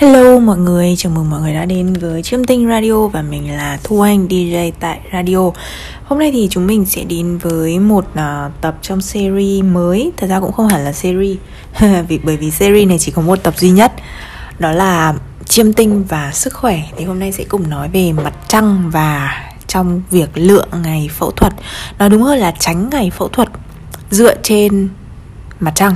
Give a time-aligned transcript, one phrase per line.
[0.00, 3.56] Hello mọi người, chào mừng mọi người đã đến với Chiêm Tinh Radio và mình
[3.56, 5.50] là Thu Anh DJ tại Radio.
[6.04, 10.26] Hôm nay thì chúng mình sẽ đến với một uh, tập trong series mới, thật
[10.26, 11.38] ra cũng không hẳn là series,
[12.08, 13.92] vì bởi vì series này chỉ có một tập duy nhất,
[14.58, 15.14] đó là
[15.48, 16.82] Chiêm Tinh và sức khỏe.
[16.96, 21.30] Thì hôm nay sẽ cùng nói về mặt trăng và trong việc lựa ngày phẫu
[21.30, 21.52] thuật,
[21.98, 23.48] nói đúng hơn là tránh ngày phẫu thuật
[24.10, 24.88] dựa trên
[25.60, 25.94] mặt trăng.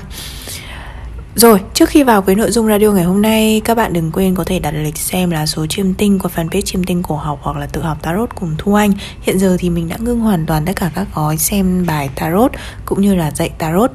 [1.36, 4.34] Rồi, trước khi vào với nội dung radio ngày hôm nay, các bạn đừng quên
[4.34, 7.38] có thể đặt lịch xem là số chiêm tinh của fanpage chiêm tinh cổ học
[7.42, 8.92] hoặc là tự học tarot cùng Thu Anh.
[9.22, 12.52] Hiện giờ thì mình đã ngưng hoàn toàn tất cả các gói xem bài tarot
[12.84, 13.90] cũng như là dạy tarot.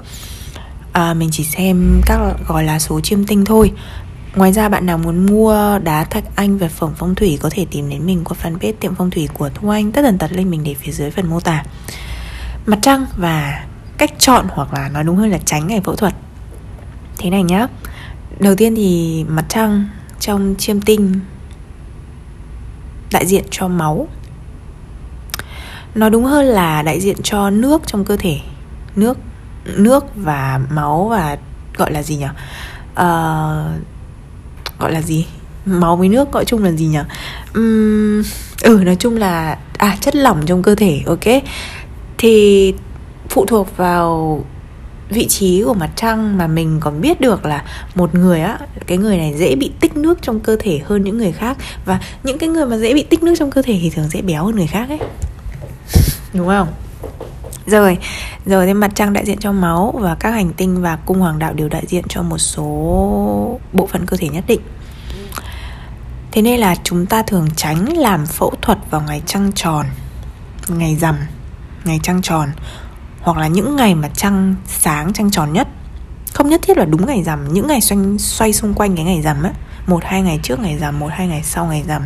[0.94, 3.72] À, mình chỉ xem các gói là số chiêm tinh thôi.
[4.36, 7.66] Ngoài ra bạn nào muốn mua đá thạch anh vật phẩm phong thủy có thể
[7.72, 9.92] tìm đến mình qua fanpage tiệm phong thủy của Thu Anh.
[9.92, 11.64] Tất tần tật link mình để phía dưới phần mô tả.
[12.66, 13.66] Mặt trăng và
[13.98, 16.14] cách chọn hoặc là nói đúng hơn là tránh ngày phẫu thuật
[17.20, 17.68] thế này nhá.
[18.40, 19.86] Đầu tiên thì mặt trăng
[20.20, 21.20] trong chiêm tinh
[23.12, 24.08] đại diện cho máu.
[25.96, 28.40] Nói đúng hơn là đại diện cho nước trong cơ thể.
[28.96, 29.18] Nước
[29.66, 31.38] nước và máu và
[31.78, 32.26] gọi là gì nhỉ?
[32.92, 33.82] Uh,
[34.80, 35.26] gọi là gì?
[35.66, 37.00] Máu với nước gọi chung là gì nhỉ?
[37.54, 38.24] Um,
[38.62, 41.44] ừ nói chung là à chất lỏng trong cơ thể ok?
[42.18, 42.74] Thì
[43.30, 44.44] phụ thuộc vào
[45.10, 47.64] vị trí của mặt trăng mà mình còn biết được là
[47.96, 51.18] một người á cái người này dễ bị tích nước trong cơ thể hơn những
[51.18, 51.58] người khác.
[51.86, 54.22] Và những cái người mà dễ bị tích nước trong cơ thể thì thường dễ
[54.22, 55.00] béo hơn người khác ấy.
[56.34, 56.68] Đúng không?
[57.66, 57.98] Rồi
[58.46, 61.40] rồi thì mặt trăng đại diện cho máu và các hành tinh và cung hoàng
[61.40, 62.64] đạo đều đại diện cho một số
[63.74, 64.62] bộ phận cơ thể nhất định.
[66.32, 69.86] Thế nên là chúng ta thường tránh làm phẫu thuật vào ngày trăng tròn
[70.68, 71.16] ngày rằm
[71.84, 72.50] ngày trăng tròn
[73.22, 75.68] hoặc là những ngày mà trăng sáng trăng tròn nhất.
[76.34, 79.22] Không nhất thiết là đúng ngày rằm những ngày xoay, xoay xung quanh cái ngày
[79.22, 79.52] rằm á.
[79.88, 82.02] Một hai ngày trước ngày rằm một hai ngày sau ngày rằm.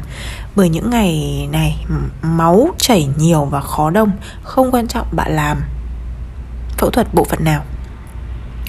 [0.56, 1.86] Bởi những ngày này
[2.22, 4.12] máu chảy nhiều và khó đông
[4.44, 5.62] không quan trọng bạn làm
[6.78, 7.64] phẫu thuật bộ phận nào.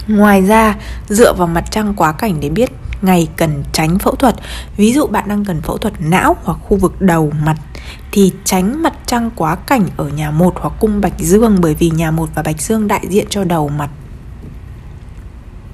[0.09, 0.75] Ngoài ra
[1.09, 2.71] dựa vào mặt trăng quá cảnh để biết
[3.03, 4.35] ngày cần tránh phẫu thuật.
[4.77, 7.57] Ví dụ bạn đang cần phẫu thuật não hoặc khu vực đầu mặt
[8.13, 11.91] thì tránh mặt trăng quá cảnh ở nhà một hoặc cung bạch dương bởi vì
[11.91, 13.91] nhà một và bạch dương đại diện cho đầu mặt.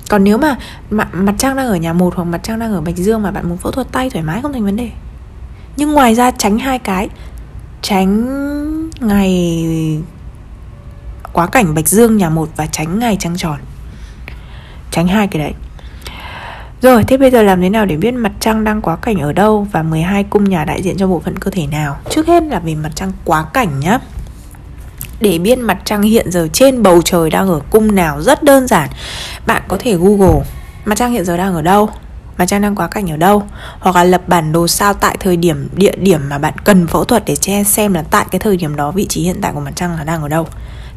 [0.09, 0.59] Còn nếu mà
[0.91, 3.31] mặt, mặt trăng đang ở nhà một hoặc mặt trăng đang ở bạch dương mà
[3.31, 4.91] bạn muốn phẫu thuật tay thoải mái không thành vấn đề.
[5.77, 7.09] Nhưng ngoài ra tránh hai cái.
[7.83, 8.27] Tránh
[9.01, 9.65] ngày
[11.33, 13.59] quá cảnh bạch dương nhà một và tránh ngày trăng tròn.
[14.91, 15.55] Tránh hai cái đấy
[16.83, 19.33] rồi, thế bây giờ làm thế nào để biết mặt trăng đang quá cảnh ở
[19.33, 21.97] đâu và 12 cung nhà đại diện cho bộ phận cơ thể nào?
[22.11, 23.99] Trước hết là về mặt trăng quá cảnh nhá.
[25.21, 28.67] Để biết mặt trăng hiện giờ trên bầu trời đang ở cung nào rất đơn
[28.67, 28.89] giản.
[29.47, 30.45] Bạn có thể Google
[30.85, 31.91] mặt trăng hiện giờ đang ở đâu,
[32.41, 33.43] mặt trăng đang quá cảnh ở đâu
[33.79, 37.05] hoặc là lập bản đồ sao tại thời điểm địa điểm mà bạn cần phẫu
[37.05, 39.61] thuật để che xem là tại cái thời điểm đó vị trí hiện tại của
[39.61, 40.47] mặt trăng là đang ở đâu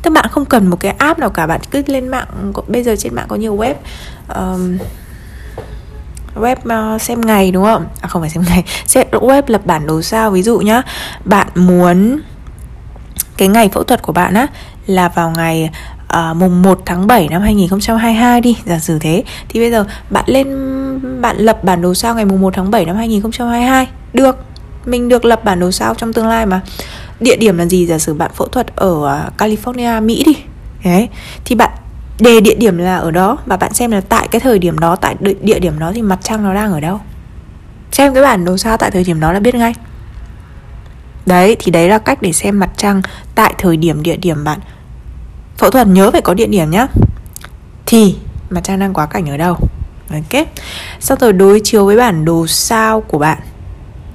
[0.01, 2.95] tức bạn không cần một cái app nào cả bạn cứ lên mạng bây giờ
[2.95, 3.73] trên mạng có nhiều web
[4.35, 4.77] um,
[6.35, 7.85] web ờ, xem ngày đúng không?
[8.01, 8.63] À không phải xem ngày.
[8.85, 10.31] Set web lập bản đồ sao?
[10.31, 10.81] Ví dụ nhá
[11.25, 12.19] bạn muốn
[13.37, 14.47] cái ngày phẫu thuật của bạn á
[14.87, 15.69] là vào ngày
[16.13, 19.23] uh, mùng 1 tháng 7 năm 2022 đi giả sử thế.
[19.49, 20.47] Thì bây giờ bạn lên
[21.21, 24.37] bạn lập bản đồ sao ngày mùng 1 tháng 7 năm 2022 được.
[24.85, 26.61] Mình được lập bản đồ sao trong tương lai mà.
[27.19, 27.85] Địa điểm là gì?
[27.85, 30.35] Giả sử bạn phẫu thuật ở ờ, California Mỹ đi.
[30.83, 31.09] Đấy.
[31.45, 31.69] Thì bạn
[32.19, 33.37] đề địa điểm là ở đó.
[33.45, 36.19] Và bạn xem là tại cái thời điểm đó, tại địa điểm đó thì mặt
[36.23, 36.99] trăng nó đang ở đâu?
[37.91, 39.73] Xem cái bản đồ sao tại thời điểm đó là biết ngay.
[41.25, 43.01] Đấy, thì đấy là cách để xem mặt trăng
[43.35, 44.59] tại thời điểm, địa điểm bạn.
[45.57, 46.87] Phẫu thuật nhớ phải có địa điểm nhá.
[47.85, 48.15] Thì,
[48.49, 49.57] mặt trăng đang quá cảnh ở đâu?
[50.11, 50.47] Ok
[50.99, 53.37] sau rồi đối chiếu với bản đồ sao của bạn,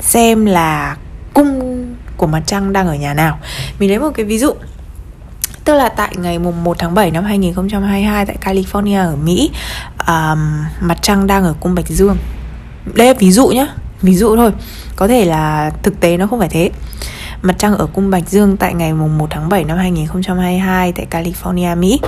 [0.00, 0.96] xem là
[1.34, 1.86] cung
[2.16, 3.38] của mặt trăng đang ở nhà nào.
[3.78, 4.52] Mình lấy một cái ví dụ.
[5.68, 9.50] Tức là tại ngày mùng 1 tháng 7 năm 2022 tại California ở Mỹ
[9.98, 12.16] um, Mặt trăng đang ở cung Bạch Dương.
[12.94, 13.66] Đây là ví dụ nhá
[14.02, 14.52] Ví dụ thôi.
[14.96, 16.70] Có thể là thực tế nó không phải thế.
[17.42, 21.06] Mặt trăng ở cung Bạch Dương tại ngày mùng 1 tháng 7 năm 2022 tại
[21.10, 22.00] California, Mỹ.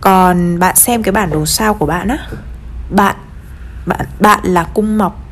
[0.00, 2.18] Còn bạn xem cái bản đồ sao của bạn á.
[2.90, 3.16] Bạn
[3.86, 5.24] bạn bạn là cung mọc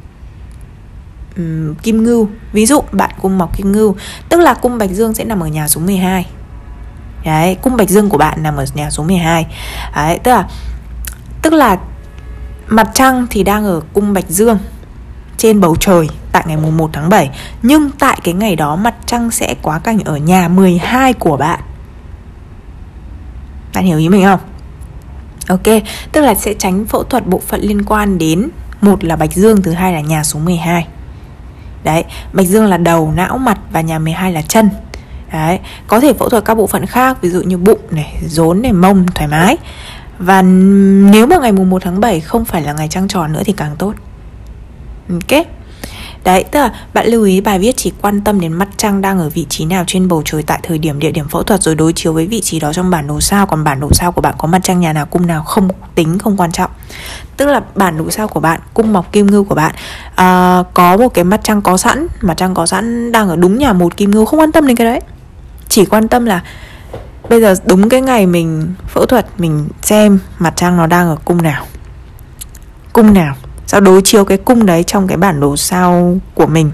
[1.36, 2.28] um, Kim Ngưu.
[2.52, 3.96] Ví dụ bạn cung mọc Kim Ngưu
[4.28, 6.26] Tức là cung Bạch Dương sẽ nằm ở nhà số 12
[7.26, 9.46] Đấy, cung Bạch Dương của bạn nằm ở nhà số 12
[9.96, 10.48] Đấy, tức là
[11.42, 11.78] Tức là
[12.66, 14.58] Mặt trăng thì đang ở cung Bạch Dương
[15.36, 17.30] Trên bầu trời Tại ngày mùng 1 tháng 7
[17.62, 21.60] Nhưng tại cái ngày đó mặt trăng sẽ quá cảnh ở nhà 12 của bạn.
[23.74, 24.40] Bạn hiểu ý mình không?
[25.48, 25.82] Ok,
[26.12, 28.48] tức là sẽ tránh phẫu thuật bộ phận liên quan đến
[28.80, 30.86] một là bạch dương thứ hai là nhà số 12
[31.84, 34.70] đấy bạch dương là đầu não mặt và nhà 12 là chân
[35.32, 38.62] đấy có thể phẫu thuật các bộ phận khác ví dụ như bụng này rốn
[38.62, 39.56] này mông thoải mái
[40.18, 43.42] và nếu mà ngày mùng 1 tháng 7 không phải là ngày trăng tròn nữa
[43.44, 43.94] thì càng tốt
[45.10, 45.46] Ok
[46.26, 49.18] Đấy, tức là bạn lưu ý bài viết chỉ quan tâm đến mặt trăng đang
[49.18, 51.74] ở vị trí nào trên bầu trời tại thời điểm địa điểm phẫu thuật rồi
[51.74, 54.20] đối chiếu với vị trí đó trong bản đồ sao còn bản đồ sao của
[54.20, 56.70] bạn có mặt trăng nhà nào cung nào không tính không quan trọng.
[57.36, 59.74] Tức là bản đồ sao của bạn, cung mọc kim ngưu của bạn
[60.10, 63.58] uh, có một cái mặt trăng có sẵn, mặt trăng có sẵn đang ở đúng
[63.58, 65.00] nhà một kim ngưu không quan tâm đến cái đấy.
[65.76, 66.42] Chỉ quan tâm là
[67.28, 71.16] bây giờ đúng cái ngày mình phẫu thuật, mình xem mặt trăng nó đang ở
[71.24, 71.66] cung nào.
[72.92, 73.34] Cung nào?
[73.66, 76.70] Sau đối chiếu cái cung đấy trong cái bản đồ sao của mình?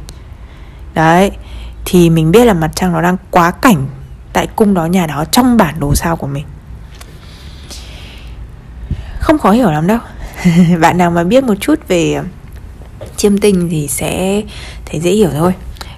[0.95, 1.31] Đấy,
[1.85, 3.87] thì mình biết là mặt trăng nó đang quá cảnh
[4.33, 6.45] tại cung đó, nhà đó, trong bản đồ sao của mình.
[9.19, 9.99] Không khó hiểu lắm đâu.
[10.81, 12.25] Bạn nào mà biết một chút về ờ,
[13.17, 14.43] chiêm tinh thì sẽ
[14.87, 15.55] thấy dễ hiểu thôi.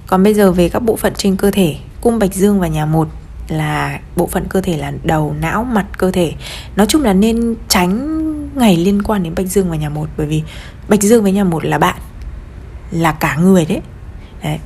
[0.07, 2.87] Còn bây giờ về các bộ phận trên cơ thể cung bạch dương và nhà
[2.87, 3.09] một
[3.49, 6.33] là bộ phận cơ thể là đầu, não, mặt, cơ thể.
[6.77, 10.27] Nói chung là nên tránh ngày liên quan đến bạch dương và nhà một, bởi
[10.27, 10.43] vì
[10.89, 11.97] bạch dương với nhà một là bạn,
[12.91, 13.81] là cả người đấy.
[14.43, 14.59] Đấy.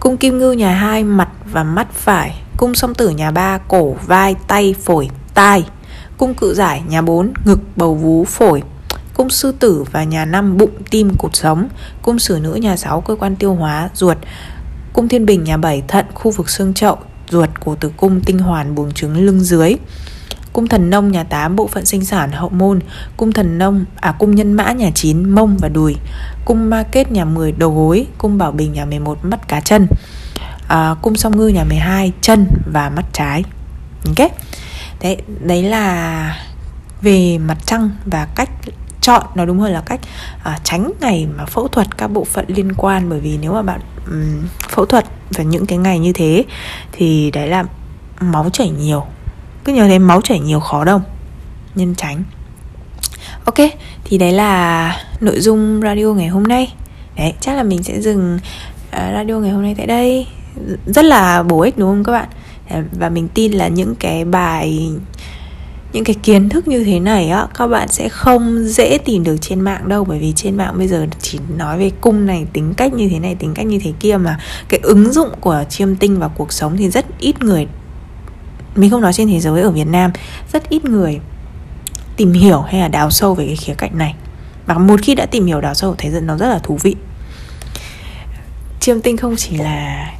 [0.00, 2.40] Cung kim ngưu nhà hai, mặt và mắt phải.
[2.56, 5.64] Cung song tử nhà ba, cổ, vai, tay, phổi, tai.
[6.16, 8.62] Cung cự giải nhà 4 ngực, bầu, vú, phổi.
[9.14, 11.68] Cung sư tử và nhà năm, bụng, tim, cột sống.
[12.02, 14.16] Cung sử nữ nhà 6 cơ quan tiêu hóa, ruột
[14.98, 16.98] cung thiên bình nhà bảy thận khu vực xương chậu
[17.30, 19.74] ruột cổ tử cung tinh hoàn buồng trứng lưng dưới.
[20.52, 22.80] Cung thần nông nhà 8 bộ phận sinh sản hậu môn.
[23.16, 25.96] Cung thần nông à cung nhân mã nhà 9 mông và đùi.
[26.44, 28.06] Cung ma kết nhà 10 đầu gối.
[28.18, 29.86] Cung bảo bình nhà 11 mắt cá chân.
[30.68, 33.44] À, cung song ngư nhà 12 chân và mắt trái.
[34.06, 34.30] Ok.
[35.02, 36.36] Đấy đấy là
[37.02, 38.50] về mặt trăng và cách
[39.08, 39.26] chọn.
[39.34, 40.00] Nó đúng hơn là cách
[40.44, 43.08] à, tránh ngày mà phẫu thuật các bộ phận liên quan.
[43.08, 46.44] Bởi vì nếu mà bạn um, phẫu thuật vào những cái ngày như thế
[46.92, 47.64] thì đấy là
[48.20, 49.04] máu chảy nhiều.
[49.64, 51.02] Cứ nhớ đến máu chảy nhiều khó đông.
[51.74, 52.22] Nhân tránh.
[53.44, 53.68] Ok
[54.04, 56.74] thì đấy là nội dung radio ngày hôm nay.
[57.16, 60.26] Đấy chắc là mình sẽ dừng uh, radio ngày hôm nay tại đây.
[60.86, 62.28] Rất là bổ ích đúng không các bạn?
[62.92, 64.92] Và mình tin là những cái bài
[65.92, 69.36] những cái kiến thức như thế này á, các bạn sẽ không dễ tìm được
[69.40, 72.74] trên mạng đâu, bởi vì trên mạng bây giờ chỉ nói về cung này, tính
[72.76, 74.38] cách như thế này, tính cách như thế kia mà
[74.68, 77.66] cái ứng dụng của chiêm tinh vào cuộc sống thì rất ít người,
[78.76, 80.12] mình không nói trên thế giới, ở Việt Nam,
[80.52, 81.20] rất ít người
[82.16, 84.14] tìm hiểu hay là đào sâu về cái khía cạnh này.
[84.66, 86.96] Và một khi đã tìm hiểu, đào sâu, thấy nó rất là thú vị.
[88.80, 90.10] Chiêm tinh không chỉ là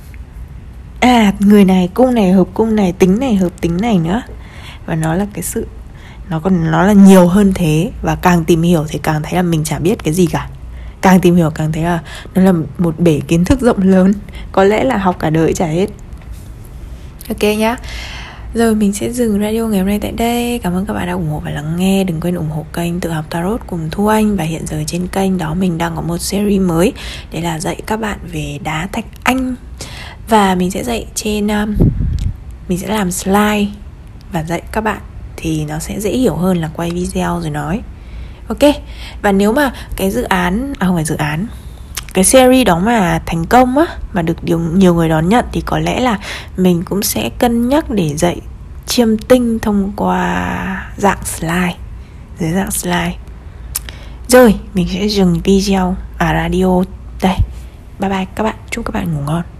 [1.01, 4.23] à người này cung này hợp cung này, tính này hợp tính này nữa
[4.89, 5.67] và nó là cái sự
[6.31, 7.91] nó còn nó là nhiều hơn thế.
[8.03, 10.49] Và càng tìm hiểu thì càng thấy là mình chả biết cái gì cả.
[11.01, 12.01] Càng tìm hiểu càng thấy là
[12.35, 14.13] nó là một bể kiến thức rộng lớn.
[14.53, 15.87] Có lẽ là học cả đời chả hết.
[17.29, 17.77] Ok nhá.
[18.55, 20.61] Rồi mình sẽ dừng radio ngày hôm nay tại đây.
[20.63, 22.05] Cảm ơn các bạn đã ủng hộ và lắng nghe.
[22.05, 24.37] Đừng quên ủng hộ kênh Tự học Tarot cùng Thu Anh.
[24.37, 26.93] Và hiện giờ trên kênh đó mình đang có một series mới.
[27.33, 29.55] Đấy là dạy các bạn về đá thạch anh.
[30.29, 31.75] Và mình sẽ dạy trên um,
[32.69, 33.67] Mình sẽ làm slide.
[34.33, 35.01] Và dạy các bạn
[35.37, 37.81] Thì nó sẽ dễ hiểu hơn là quay video rồi nói.
[38.49, 38.75] Ok
[39.23, 41.47] Và nếu mà cái dự án À không phải dự án
[42.15, 45.61] cái series đó mà thành công á mà được nhiều, nhiều người đón nhận thì
[45.61, 46.19] có lẽ là
[46.57, 48.41] mình cũng sẽ cân nhắc để dạy
[48.87, 51.75] chiêm tinh thông qua dạng slide
[52.39, 53.17] dưới dạng slide.
[54.29, 56.83] Rồi mình sẽ dừng video à radio
[57.23, 57.37] đây.
[57.99, 59.58] Bye bye các bạn chúc các bạn ngủ ngon.